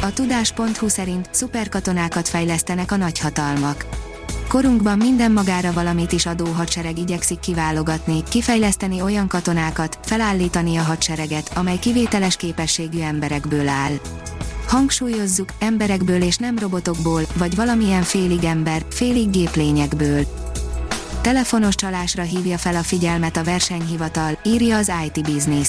[0.00, 3.86] A tudás.hu szerint szuperkatonákat fejlesztenek a nagyhatalmak.
[4.48, 11.50] Korunkban minden magára valamit is adó hadsereg igyekszik kiválogatni, kifejleszteni olyan katonákat, felállítani a hadsereget,
[11.54, 13.92] amely kivételes képességű emberekből áll.
[14.66, 20.26] Hangsúlyozzuk, emberekből és nem robotokból, vagy valamilyen félig ember, félig géplényekből.
[21.20, 25.68] Telefonos csalásra hívja fel a figyelmet a versenyhivatal, írja az IT Business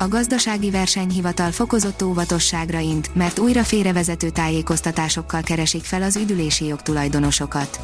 [0.00, 7.80] a gazdasági versenyhivatal fokozott óvatosságra int, mert újra félrevezető tájékoztatásokkal keresik fel az üdülési jogtulajdonosokat.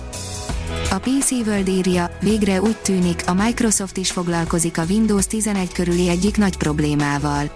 [0.90, 6.08] A PC World írja, végre úgy tűnik, a Microsoft is foglalkozik a Windows 11 körüli
[6.08, 7.50] egyik nagy problémával.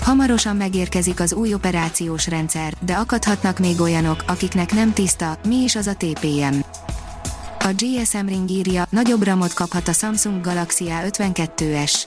[0.00, 5.76] Hamarosan megérkezik az új operációs rendszer, de akadhatnak még olyanok, akiknek nem tiszta, mi is
[5.76, 6.58] az a TPM.
[7.58, 12.02] A GSM Ring írja, nagyobb ramot kaphat a Samsung Galaxy A52s.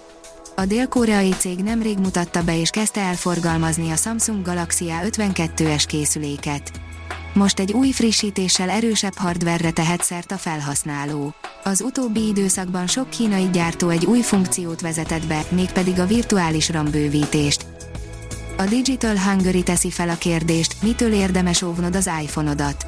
[0.56, 6.72] A dél-koreai cég nemrég mutatta be és kezdte elforgalmazni a Samsung Galaxy A52-es készüléket.
[7.34, 11.34] Most egy új frissítéssel erősebb hardverre tehet szert a felhasználó.
[11.64, 16.92] Az utóbbi időszakban sok kínai gyártó egy új funkciót vezetett be, mégpedig a virtuális RAM
[16.92, 17.66] bővítést.
[18.58, 22.88] A Digital Hungary teszi fel a kérdést, mitől érdemes óvnod az iPhone-odat.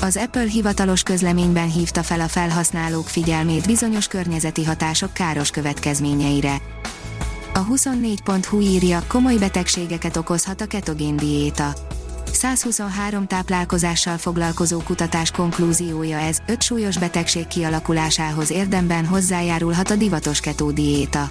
[0.00, 6.60] Az Apple hivatalos közleményben hívta fel a felhasználók figyelmét bizonyos környezeti hatások káros következményeire.
[7.56, 11.72] A 24.hu írja, komoly betegségeket okozhat a ketogén diéta.
[12.32, 21.26] 123 táplálkozással foglalkozó kutatás konklúziója ez, 5 súlyos betegség kialakulásához érdemben hozzájárulhat a divatos ketódiéta.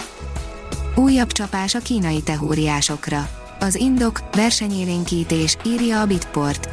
[0.95, 3.29] Újabb csapás a kínai tehóriásokra.
[3.59, 6.69] Az indok, versenyélénkítés, írja a Bitport.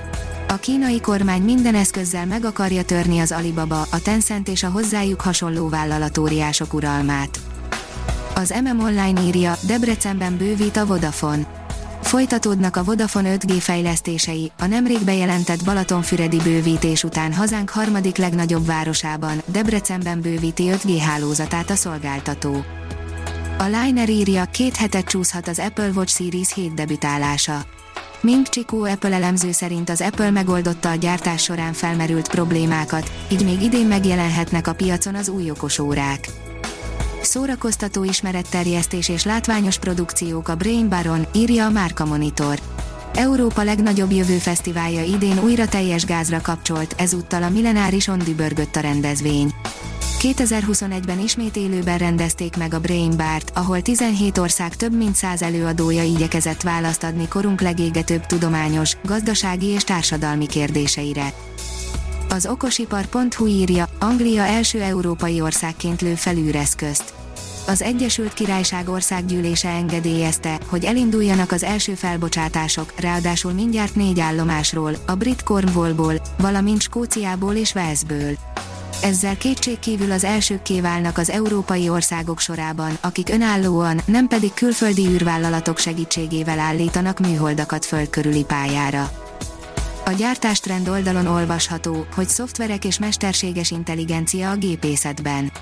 [0.49, 5.21] A kínai kormány minden eszközzel meg akarja törni az Alibaba, a Tencent és a hozzájuk
[5.21, 7.41] hasonló vállalatóriások uralmát.
[8.41, 11.69] Az MM Online írja, Debrecenben bővít a Vodafone.
[12.03, 19.43] Folytatódnak a Vodafone 5G fejlesztései, a nemrég bejelentett Balatonfüredi bővítés után hazánk harmadik legnagyobb városában,
[19.47, 22.65] Debrecenben bővíti 5G hálózatát a szolgáltató.
[23.59, 27.65] A Liner írja, két hetet csúszhat az Apple Watch Series 7 debütálása.
[28.21, 33.63] Ming Csikó Apple elemző szerint az Apple megoldotta a gyártás során felmerült problémákat, így még
[33.63, 36.29] idén megjelenhetnek a piacon az új okosórák.
[37.31, 42.61] Szórakoztató ismeretterjesztés és látványos produkciók a Brain Baron, írja a Márka Monitor.
[43.15, 49.55] Európa legnagyobb jövő fesztiválja idén újra teljes gázra kapcsolt, ezúttal a millenáris Ondübörgött a rendezvény.
[50.21, 56.03] 2021-ben ismét élőben rendezték meg a Brain Bart, ahol 17 ország több mint 100 előadója
[56.03, 61.33] igyekezett választ adni korunk legégetőbb tudományos, gazdasági és társadalmi kérdéseire.
[62.29, 67.19] Az okosipar.hu írja, Anglia első európai országként lő fel űreszközt.
[67.71, 75.15] Az Egyesült Királyság országgyűlése engedélyezte, hogy elinduljanak az első felbocsátások, ráadásul mindjárt négy állomásról, a
[75.15, 78.37] brit Cornwallból, valamint Skóciából és Walesből.
[79.03, 85.79] Ezzel kétségkívül az elsőkké válnak az európai országok sorában, akik önállóan, nem pedig külföldi űrvállalatok
[85.79, 89.11] segítségével állítanak műholdakat földkörüli pályára.
[90.05, 95.53] A gyártástrend oldalon olvasható, hogy szoftverek és mesterséges intelligencia a gépészetben.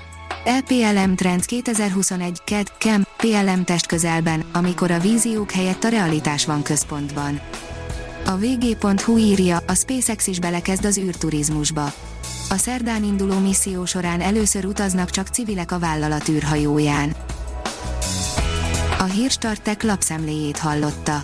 [0.43, 6.63] EPLM Trends 2021 KED KEM PLM test közelben, amikor a víziók helyett a realitás van
[6.63, 7.39] központban.
[8.25, 11.93] A vg.hu írja, a SpaceX is belekezd az űrturizmusba.
[12.49, 17.15] A szerdán induló misszió során először utaznak csak civilek a vállalat űrhajóján.
[18.99, 21.23] A hírstartek lapszemléjét hallotta.